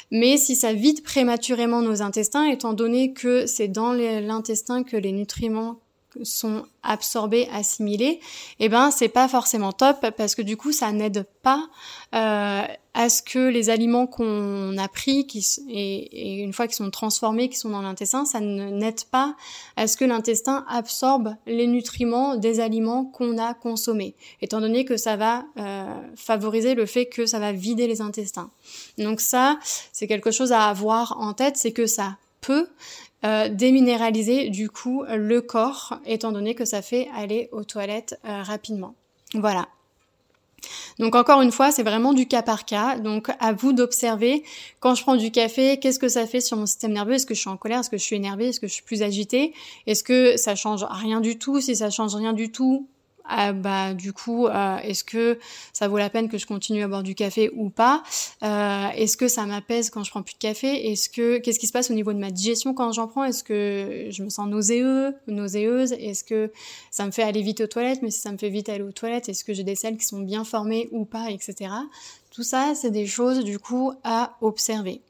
Mais 0.10 0.38
si 0.38 0.56
ça 0.56 0.72
vide 0.72 1.04
prématurément 1.04 1.82
nos 1.82 2.02
intestins, 2.02 2.46
étant 2.46 2.72
donné 2.72 3.12
que 3.12 3.48
c'est 3.48 3.68
dans 3.68 3.92
l'intestin 3.92 4.84
que 4.84 4.96
les 4.96 5.12
nutriments 5.12 5.83
sont 6.24 6.66
absorbés, 6.84 7.48
assimilés, 7.52 8.20
eh 8.60 8.70
ben 8.70 8.92
c'est 8.92 9.10
pas 9.10 9.28
forcément 9.28 9.72
top 9.72 10.06
parce 10.18 10.36
que 10.36 10.42
du 10.42 10.58
coup 10.58 10.72
ça 10.72 10.92
n'aide 10.92 11.26
pas 11.42 11.68
euh, 12.14 12.64
à 12.94 13.10
ce 13.10 13.24
que 13.24 13.50
les 13.50 13.70
aliments 13.70 14.06
qu'on 14.06 14.78
a 14.78 14.88
pris, 14.88 15.26
qui, 15.26 15.46
et, 15.68 16.42
une 16.44 16.54
fois 16.54 16.68
qu'ils 16.68 16.76
sont 16.76 16.92
transformés, 16.92 17.50
qui 17.50 17.58
sont 17.58 17.72
dans 17.72 17.82
l'intestin, 17.82 18.24
ça 18.26 18.40
n'aide 18.40 19.04
pas 19.06 19.36
à 19.76 19.88
ce 19.88 19.98
que 19.98 20.06
l'intestin 20.06 20.64
absorbe 20.70 21.36
les 21.48 21.66
nutriments 21.66 22.36
des 22.36 22.60
aliments 22.60 23.06
qu'on 23.06 23.38
a 23.40 23.54
consommés, 23.56 24.16
étant 24.42 24.62
donné 24.62 24.86
que 24.86 24.98
ça 24.98 25.16
va 25.16 25.46
euh, 25.58 25.86
favoriser 26.16 26.76
le 26.76 26.86
fait 26.86 27.08
que 27.08 27.26
ça 27.26 27.40
va 27.40 27.52
vider 27.52 27.88
les 27.88 28.02
intestins. 28.02 28.52
Donc 28.98 29.22
ça, 29.22 29.58
c'est 29.92 30.08
quelque 30.08 30.32
chose 30.32 30.52
à 30.52 30.68
avoir 30.68 31.20
en 31.20 31.34
tête, 31.34 31.58
c'est 31.58 31.72
que 31.72 31.88
ça 31.88 32.18
peut 32.42 32.68
euh, 33.26 33.50
déminéraliser 33.50 34.50
du 34.50 34.70
coup 34.70 35.04
le 35.08 35.42
corps, 35.42 36.00
étant 36.06 36.32
donné 36.32 36.56
que 36.56 36.66
ça 36.66 36.82
fait 36.82 37.08
aller 37.16 37.50
aux 37.52 37.64
toilettes 37.64 38.20
euh, 38.26 38.42
rapidement. 38.44 38.96
Voilà. 39.34 39.68
Donc 41.00 41.16
encore 41.16 41.42
une 41.42 41.52
fois, 41.52 41.72
c'est 41.72 41.84
vraiment 41.84 42.14
du 42.14 42.28
cas 42.28 42.42
par 42.42 42.66
cas. 42.66 42.98
Donc 42.98 43.30
à 43.40 43.54
vous 43.54 43.74
d'observer 43.74 44.44
quand 44.80 44.96
je 44.96 45.04
prends 45.04 45.16
du 45.16 45.32
café, 45.32 45.80
qu'est-ce 45.80 46.00
que 46.00 46.10
ça 46.10 46.26
fait 46.26 46.42
sur 46.42 46.58
mon 46.58 46.66
système 46.66 46.94
nerveux? 46.94 47.14
Est-ce 47.14 47.26
que 47.26 47.34
je 47.34 47.40
suis 47.40 47.50
en 47.50 47.58
colère? 47.58 47.80
Est-ce 47.80 47.90
que 47.90 47.98
je 47.98 48.04
suis 48.04 48.16
énervée? 48.16 48.50
Est-ce 48.50 48.60
que 48.60 48.68
je 48.68 48.74
suis 48.74 48.84
plus 48.84 49.02
agitée? 49.02 49.54
Est-ce 49.88 50.04
que 50.04 50.38
ça 50.38 50.56
change 50.56 50.86
rien 50.90 51.20
du 51.22 51.38
tout? 51.38 51.60
Si 51.62 51.76
ça 51.76 51.90
change 51.90 52.16
rien 52.16 52.34
du 52.34 52.52
tout, 52.52 52.88
ah, 53.26 53.54
bah 53.54 53.94
du 53.94 54.14
coup 54.14 54.48
euh, 54.48 54.78
est-ce 54.80 55.04
que 55.04 55.40
ça 55.72 55.88
vaut 55.88 55.98
la 55.98 56.10
peine 56.10 56.30
que 56.30 56.38
je 56.38 56.46
continue 56.46 56.84
à 56.84 56.88
boire 56.88 57.04
du 57.04 57.16
café 57.16 57.50
ou 57.56 57.70
pas? 57.70 58.04
Euh, 58.44 58.88
est-ce 58.96 59.18
que 59.18 59.28
ça 59.28 59.46
m'apaise 59.46 59.90
quand 59.90 60.04
je 60.04 60.12
prends 60.12 60.24
plus 60.24 60.34
de 60.34 60.40
café? 60.40 60.92
Est-ce 60.92 61.10
que 61.10 61.38
qu'est-ce 61.38 61.60
qui 61.60 61.68
se 61.68 61.72
passe 61.72 61.90
au 61.90 61.94
niveau 61.94 62.14
de 62.14 62.20
ma 62.20 62.32
digestion 62.32 62.74
quand 62.74 62.92
j'en 62.92 63.08
prends? 63.08 63.24
Est-ce 63.24 63.44
que 63.44 64.08
je 64.10 64.24
me 64.24 64.30
sens 64.30 64.48
nauséeux 64.48 65.16
nauséeuse? 65.28 65.94
Est-ce 65.94 66.24
que 66.24 66.52
ça 66.92 67.06
me 67.06 67.12
fait 67.12 67.24
aller 67.24 67.42
vite 67.42 67.62
aux 67.62 67.68
toilettes? 67.68 68.02
Mais 68.02 68.12
si 68.12 68.20
ça 68.20 68.32
me 68.32 68.38
fait 68.38 68.50
vite 68.50 68.70
aller 68.70 68.84
aux 68.84 68.92
toilettes 68.92 69.30
est-ce 69.30 69.44
que 69.44 69.54
j'ai 69.54 69.64
des 69.64 69.76
selles 69.76 69.98
qui 69.98 70.06
sont 70.06 70.20
bien 70.20 70.44
formées 70.44 70.90
ou 70.92 71.06
pas 71.06 71.30
etc 71.30 71.72
tout 72.32 72.44
ça 72.44 72.74
c'est 72.76 72.92
des 72.92 73.06
choses 73.06 73.44
du 73.44 73.60
coup 73.60 73.94
à 74.04 74.38
observer 74.42 75.02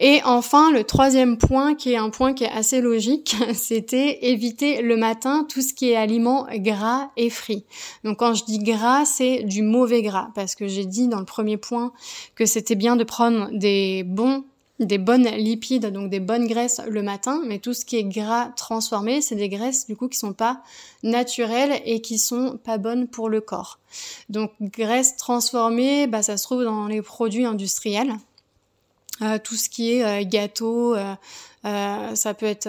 et 0.00 0.20
enfin, 0.24 0.70
le 0.70 0.84
troisième 0.84 1.38
point, 1.38 1.74
qui 1.74 1.92
est 1.92 1.96
un 1.96 2.10
point 2.10 2.32
qui 2.32 2.44
est 2.44 2.50
assez 2.50 2.80
logique, 2.80 3.34
c'était 3.54 4.26
éviter 4.30 4.82
le 4.82 4.96
matin 4.96 5.44
tout 5.48 5.60
ce 5.60 5.74
qui 5.74 5.90
est 5.90 5.96
aliments 5.96 6.46
gras 6.56 7.10
et 7.16 7.30
frits. 7.30 7.64
Donc 8.04 8.18
quand 8.18 8.34
je 8.34 8.44
dis 8.44 8.60
gras, 8.60 9.04
c'est 9.04 9.42
du 9.42 9.62
mauvais 9.62 10.02
gras, 10.02 10.30
parce 10.34 10.54
que 10.54 10.68
j'ai 10.68 10.84
dit 10.84 11.08
dans 11.08 11.18
le 11.18 11.24
premier 11.24 11.56
point 11.56 11.92
que 12.36 12.46
c'était 12.46 12.76
bien 12.76 12.96
de 12.96 13.04
prendre 13.04 13.48
des 13.52 14.04
bons 14.04 14.44
des 14.78 14.98
bonnes 14.98 15.28
lipides, 15.28 15.86
donc 15.86 16.08
des 16.08 16.20
bonnes 16.20 16.46
graisses 16.46 16.80
le 16.88 17.02
matin, 17.02 17.42
mais 17.44 17.58
tout 17.58 17.74
ce 17.74 17.84
qui 17.84 17.96
est 17.96 18.04
gras 18.04 18.50
transformé, 18.56 19.20
c'est 19.20 19.34
des 19.34 19.48
graisses 19.48 19.86
du 19.86 19.96
coup 19.96 20.08
qui 20.08 20.18
sont 20.18 20.32
pas 20.32 20.62
naturelles 21.02 21.82
et 21.84 22.00
qui 22.00 22.18
sont 22.18 22.58
pas 22.62 22.78
bonnes 22.78 23.08
pour 23.08 23.28
le 23.28 23.40
corps. 23.40 23.80
Donc 24.28 24.52
graisses 24.60 25.16
transformées, 25.16 26.06
bah 26.06 26.22
ça 26.22 26.36
se 26.36 26.44
trouve 26.44 26.62
dans 26.62 26.86
les 26.86 27.02
produits 27.02 27.44
industriels, 27.44 28.14
tout 29.44 29.56
ce 29.56 29.68
qui 29.68 29.92
est 29.94 30.04
euh, 30.04 30.24
gâteau, 30.24 30.94
euh, 30.94 32.14
ça 32.14 32.34
peut 32.34 32.46
être 32.46 32.68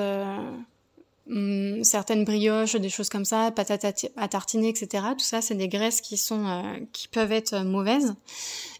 hum, 1.29 1.83
certaines 1.83 2.25
brioches, 2.25 2.75
des 2.75 2.89
choses 2.89 3.09
comme 3.09 3.25
ça, 3.25 3.51
patates 3.51 4.07
à, 4.15 4.27
tartiner, 4.27 4.69
etc. 4.69 5.03
Tout 5.17 5.25
ça, 5.25 5.41
c'est 5.41 5.55
des 5.55 5.67
graisses 5.67 6.01
qui 6.01 6.17
sont 6.17 6.63
qui 6.91 7.07
peuvent 7.07 7.31
être 7.31 7.63
mauvaises. 7.63 8.15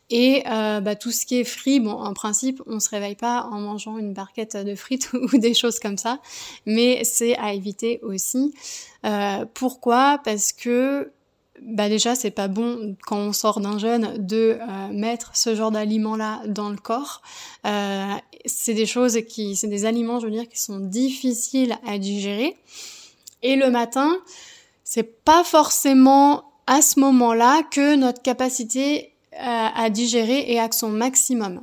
Et 0.09 0.43
euh, 0.47 0.79
bah, 0.79 0.95
tout 0.95 1.11
ce 1.11 1.25
qui 1.25 1.39
est 1.39 1.43
frit, 1.43 1.79
bon, 1.79 1.91
en 1.91 2.13
principe, 2.13 2.61
on 2.65 2.79
se 2.79 2.89
réveille 2.89 3.15
pas 3.15 3.47
en 3.51 3.59
mangeant 3.59 3.97
une 3.97 4.13
barquette 4.13 4.57
de 4.57 4.75
frites 4.75 5.11
ou 5.13 5.37
des 5.37 5.53
choses 5.53 5.79
comme 5.79 5.97
ça, 5.97 6.19
mais 6.65 7.03
c'est 7.03 7.37
à 7.37 7.53
éviter 7.53 7.99
aussi. 8.01 8.53
Euh, 9.05 9.45
pourquoi? 9.53 10.19
Parce 10.23 10.51
que 10.51 11.11
bah 11.63 11.89
déjà 11.89 12.15
c'est 12.15 12.31
pas 12.31 12.47
bon 12.47 12.95
quand 13.05 13.17
on 13.17 13.33
sort 13.33 13.59
d'un 13.59 13.77
jeûne 13.77 14.15
de 14.17 14.57
euh, 14.59 14.87
mettre 14.91 15.31
ce 15.35 15.55
genre 15.55 15.71
d'aliments 15.71 16.15
là 16.15 16.41
dans 16.47 16.69
le 16.69 16.77
corps. 16.77 17.21
Euh, 17.65 18.13
c'est 18.45 18.73
des 18.73 18.85
choses 18.85 19.19
qui, 19.27 19.55
c'est 19.55 19.67
des 19.67 19.85
aliments, 19.85 20.19
je 20.19 20.25
veux 20.25 20.31
dire, 20.31 20.47
qui 20.47 20.61
sont 20.61 20.79
difficiles 20.79 21.77
à 21.85 21.97
digérer. 21.97 22.55
Et 23.41 23.55
le 23.55 23.69
matin, 23.69 24.17
c'est 24.83 25.23
pas 25.23 25.43
forcément 25.43 26.43
à 26.67 26.81
ce 26.81 26.99
moment-là 26.99 27.63
que 27.63 27.95
notre 27.95 28.21
capacité 28.21 29.13
à, 29.37 29.89
digérer 29.89 30.51
et 30.51 30.59
à 30.59 30.71
son 30.71 30.89
maximum. 30.89 31.61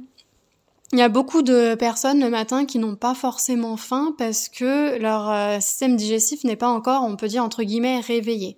Il 0.93 0.99
y 0.99 1.03
a 1.03 1.09
beaucoup 1.09 1.43
de 1.43 1.75
personnes 1.75 2.21
le 2.21 2.31
matin 2.31 2.65
qui 2.65 2.79
n'ont 2.79 2.95
pas 2.95 3.15
forcément 3.15 3.77
faim 3.77 4.15
parce 4.17 4.49
que 4.49 4.99
leur 4.99 5.31
euh, 5.31 5.61
système 5.61 5.97
digestif 5.97 6.45
n'est 6.45 6.57
pas 6.57 6.69
encore, 6.69 7.03
on 7.03 7.17
peut 7.17 7.29
dire 7.29 7.43
entre 7.43 7.65
guillemets, 7.65 8.01
réveillé. 8.01 8.57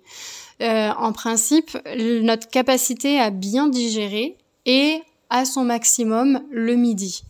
Euh, 0.61 0.89
en 0.97 1.13
principe, 1.13 1.77
notre 1.95 2.49
capacité 2.49 3.19
à 3.19 3.29
bien 3.29 3.67
digérer 3.67 4.37
est 4.65 5.01
à 5.29 5.45
son 5.45 5.63
maximum 5.63 6.41
le 6.51 6.75
midi 6.75 7.23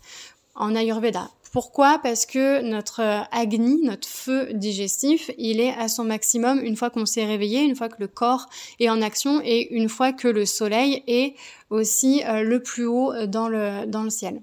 en 0.56 0.76
Ayurveda. 0.76 1.30
Pourquoi? 1.52 2.00
Parce 2.04 2.26
que 2.28 2.62
notre 2.62 3.02
agni, 3.32 3.82
notre 3.82 4.08
feu 4.08 4.50
digestif, 4.54 5.32
il 5.38 5.60
est 5.60 5.74
à 5.74 5.88
son 5.88 6.04
maximum 6.04 6.60
une 6.60 6.76
fois 6.76 6.92
qu'on 6.92 7.08
s'est 7.08 7.26
réveillé, 7.26 7.62
une 7.62 7.76
fois 7.76 7.90
que 7.90 8.00
le 8.00 8.08
corps 8.08 8.48
est 8.80 8.90
en 8.90 9.02
action 9.02 9.42
et 9.44 9.74
une 9.74 9.90
fois 9.90 10.14
que 10.14 10.28
le 10.28 10.46
soleil 10.46 11.04
est 11.08 11.34
aussi 11.72 12.24
euh, 12.26 12.44
le 12.44 12.62
plus 12.62 12.86
haut 12.86 13.14
dans 13.26 13.48
le, 13.48 13.86
dans 13.88 14.04
le 14.04 14.12
ciel. 14.12 14.42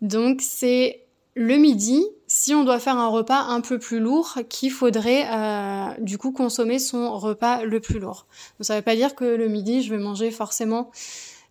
Donc 0.00 0.40
c'est 0.42 1.06
le 1.34 1.56
midi, 1.58 2.04
si 2.38 2.54
on 2.54 2.64
doit 2.64 2.80
faire 2.80 2.98
un 2.98 3.08
repas 3.08 3.44
un 3.44 3.62
peu 3.62 3.78
plus 3.78 3.98
lourd, 3.98 4.40
qu'il 4.50 4.70
faudrait 4.70 5.24
euh, 5.32 5.88
du 6.00 6.18
coup 6.18 6.32
consommer 6.32 6.78
son 6.78 7.16
repas 7.16 7.64
le 7.64 7.80
plus 7.80 7.98
lourd. 7.98 8.26
Donc 8.58 8.66
ça 8.66 8.74
ne 8.74 8.80
veut 8.80 8.84
pas 8.84 8.94
dire 8.94 9.14
que 9.14 9.24
le 9.24 9.48
midi, 9.48 9.82
je 9.82 9.90
vais 9.90 9.98
manger 9.98 10.30
forcément 10.30 10.90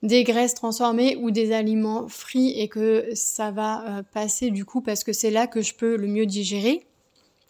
des 0.03 0.23
graisses 0.23 0.53
transformées 0.53 1.17
ou 1.19 1.31
des 1.31 1.53
aliments 1.53 2.07
frits 2.07 2.51
et 2.51 2.67
que 2.67 3.09
ça 3.15 3.49
va 3.49 3.83
euh, 3.87 4.03
passer 4.13 4.51
du 4.51 4.63
coup 4.63 4.79
parce 4.79 5.03
que 5.03 5.11
c'est 5.11 5.31
là 5.31 5.47
que 5.47 5.63
je 5.63 5.73
peux 5.73 5.95
le 5.95 6.05
mieux 6.05 6.27
digérer. 6.27 6.85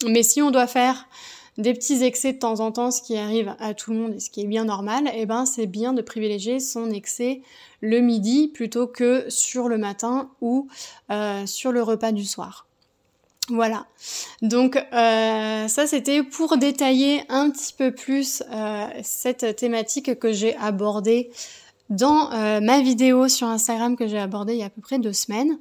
Mais 0.07 0.23
si 0.23 0.41
on 0.41 0.49
doit 0.49 0.65
faire 0.65 1.09
des 1.57 1.73
petits 1.73 2.05
excès 2.05 2.31
de 2.31 2.39
temps 2.39 2.61
en 2.61 2.71
temps, 2.71 2.89
ce 2.89 3.01
qui 3.01 3.17
arrive 3.17 3.53
à 3.59 3.73
tout 3.73 3.91
le 3.91 3.97
monde 3.97 4.13
et 4.13 4.21
ce 4.21 4.29
qui 4.29 4.43
est 4.43 4.47
bien 4.47 4.63
normal, 4.63 5.11
eh 5.13 5.25
ben 5.25 5.45
c'est 5.45 5.67
bien 5.67 5.91
de 5.91 6.01
privilégier 6.01 6.61
son 6.61 6.89
excès 6.89 7.41
le 7.81 7.99
midi 7.99 8.47
plutôt 8.47 8.87
que 8.87 9.25
sur 9.27 9.67
le 9.67 9.77
matin 9.77 10.31
ou 10.39 10.69
euh, 11.11 11.45
sur 11.45 11.73
le 11.73 11.83
repas 11.83 12.13
du 12.13 12.23
soir. 12.23 12.65
Voilà. 13.49 13.85
Donc 14.41 14.75
euh, 14.75 15.67
ça 15.67 15.85
c'était 15.85 16.23
pour 16.23 16.57
détailler 16.57 17.21
un 17.29 17.51
petit 17.51 17.73
peu 17.73 17.91
plus 17.91 18.41
cette 19.03 19.55
thématique 19.55 20.17
que 20.17 20.33
j'ai 20.33 20.55
abordée 20.57 21.29
dans 21.89 22.31
euh, 22.31 22.59
ma 22.61 22.81
vidéo 22.81 23.27
sur 23.27 23.47
Instagram 23.47 23.95
que 23.95 24.07
j'ai 24.07 24.19
abordée 24.19 24.53
il 24.53 24.59
y 24.59 24.63
a 24.63 24.67
à 24.67 24.69
peu 24.69 24.81
près 24.81 24.99
deux 24.99 25.13
semaines. 25.13 25.57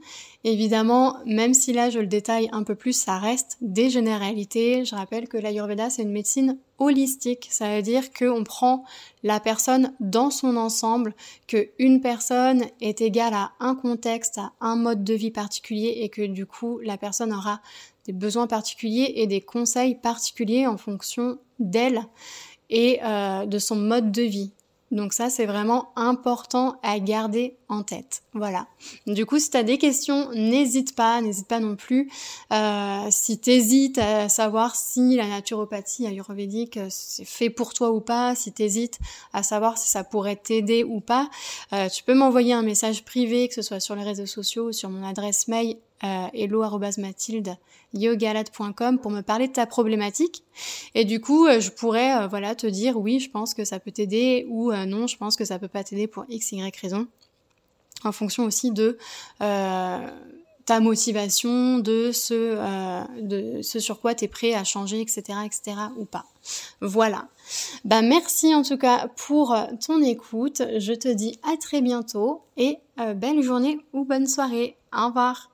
Évidemment, 0.47 1.17
même 1.25 1.55
si 1.55 1.73
là 1.73 1.89
je 1.89 1.99
le 1.99 2.07
détaille 2.07 2.51
un 2.53 2.65
peu 2.65 2.75
plus, 2.75 2.93
ça 2.93 3.19
reste 3.19 3.57
des 3.63 3.89
généralités. 3.89 4.85
Je 4.85 4.95
rappelle 4.95 5.27
que 5.27 5.39
l'Ayurveda 5.39 5.89
c'est 5.89 6.03
une 6.03 6.13
médecine 6.13 6.59
holistique, 6.79 7.49
ça 7.51 7.75
veut 7.75 7.83
dire 7.83 8.13
qu'on 8.13 8.45
prend 8.45 8.85
la 9.23 9.41
personne 9.41 9.95
dans 10.01 10.31
son 10.31 10.59
ensemble, 10.59 11.15
que 11.47 11.71
une 11.79 12.03
personne 12.03 12.65
est 12.83 13.01
égale 13.01 13.33
à 13.33 13.53
un 13.59 13.75
contexte, 13.75 14.37
à 14.37 14.53
un 14.61 14.77
mode 14.77 15.03
de 15.03 15.15
vie 15.15 15.31
particulier 15.31 15.95
et 16.01 16.11
que 16.11 16.27
du 16.27 16.45
coup 16.45 16.79
la 16.81 16.99
personne 16.99 17.33
aura 17.33 17.63
des 18.05 18.13
besoins 18.13 18.47
particuliers 18.47 19.15
et 19.17 19.27
des 19.27 19.41
conseils 19.41 19.95
particuliers 19.95 20.67
en 20.67 20.77
fonction 20.77 21.39
d'elle 21.59 22.03
et 22.69 23.01
euh, 23.03 23.47
de 23.47 23.59
son 23.59 23.77
mode 23.77 24.13
de 24.13 24.23
vie. 24.23 24.53
Donc 24.95 25.13
ça, 25.13 25.29
c'est 25.29 25.45
vraiment 25.45 25.89
important 25.97 26.77
à 26.85 27.01
garder 27.01 27.57
en 27.69 27.83
tête. 27.83 28.23
Voilà. 28.33 28.69
Du 29.09 29.27
coup, 29.27 29.41
si 29.41 29.51
tu 29.51 29.57
as 29.57 29.65
des 29.65 29.77
questions, 29.77 30.31
n'hésite 30.31 30.95
pas, 30.95 31.21
n'hésite 31.21 31.49
pas 31.49 31.59
non 31.59 31.75
plus. 31.75 32.09
Euh, 32.53 33.09
si 33.11 33.41
tu 33.41 33.51
hésites 33.51 33.99
à 33.99 34.29
savoir 34.29 34.77
si 34.77 35.17
la 35.17 35.27
naturopathie 35.27 36.07
ayurvédique 36.07 36.77
euh, 36.77 36.87
c'est 36.91 37.25
fait 37.25 37.51
pour 37.51 37.75
toi 37.75 37.91
ou 37.91 38.01
pas, 38.01 38.37
si 38.37 38.53
tu 38.53 38.63
hésites 38.63 39.01
à 39.33 39.43
savoir 39.43 39.79
si 39.79 39.89
ça 39.89 40.05
pourrait 40.05 40.37
t'aider 40.37 40.85
ou 40.85 41.01
pas, 41.01 41.29
euh, 41.73 41.89
tu 41.89 42.05
peux 42.05 42.15
m'envoyer 42.15 42.53
un 42.53 42.63
message 42.63 43.05
privé, 43.05 43.49
que 43.49 43.55
ce 43.55 43.63
soit 43.63 43.81
sur 43.81 43.97
les 43.97 44.05
réseaux 44.05 44.27
sociaux 44.27 44.69
ou 44.69 44.73
sur 44.73 44.91
mon 44.91 45.05
adresse 45.05 45.49
mail 45.49 45.77
euh, 46.03 46.27
pour 49.00 49.11
me 49.11 49.21
parler 49.21 49.49
de 49.49 49.52
ta 49.52 49.67
problématique. 49.67 50.43
Et 50.95 51.04
du 51.04 51.21
coup, 51.21 51.47
euh, 51.47 51.61
je 51.61 51.71
pourrais 51.71 52.17
euh, 52.17 52.26
voilà 52.26 52.54
te 52.54 52.67
dire 52.67 52.99
oui, 52.99 53.21
je 53.21 53.30
pense 53.30 53.54
que 53.54 53.65
ça 53.65 53.78
peut 53.78 53.91
t'aider 53.91 54.47
ou 54.49 54.73
euh, 54.73 54.85
non, 54.87 55.07
je 55.07 55.17
pense 55.17 55.37
que 55.37 55.45
ça 55.45 55.59
peut 55.59 55.69
pas 55.69 55.85
t'aider 55.85 56.07
pour 56.07 56.25
x 56.28 56.52
y 56.52 56.73
raison. 56.80 57.07
En 58.04 58.13
fonction 58.13 58.45
aussi 58.45 58.71
de 58.71 58.99
ta 59.39 60.80
motivation, 60.80 61.78
de 61.78 62.11
ce, 62.13 63.21
de 63.21 63.63
ce 63.63 63.78
sur 63.78 64.00
quoi 64.00 64.15
tu 64.15 64.25
es 64.25 64.28
prêt 64.28 64.54
à 64.54 64.65
changer, 64.65 65.00
etc., 65.00 65.23
etc., 65.45 65.76
ou 65.97 66.04
pas. 66.04 66.25
Voilà. 66.80 67.28
Bah 67.85 68.02
merci 68.02 68.54
en 68.54 68.63
tout 68.63 68.76
cas 68.76 69.09
pour 69.17 69.57
ton 69.87 70.02
écoute. 70.02 70.63
Je 70.78 70.93
te 70.93 71.09
dis 71.09 71.39
à 71.50 71.57
très 71.57 71.80
bientôt 71.80 72.43
et 72.59 72.78
belle 73.15 73.41
journée 73.43 73.78
ou 73.95 74.04
bonne 74.04 74.26
soirée. 74.26 74.76
Au 74.95 75.07
revoir. 75.07 75.53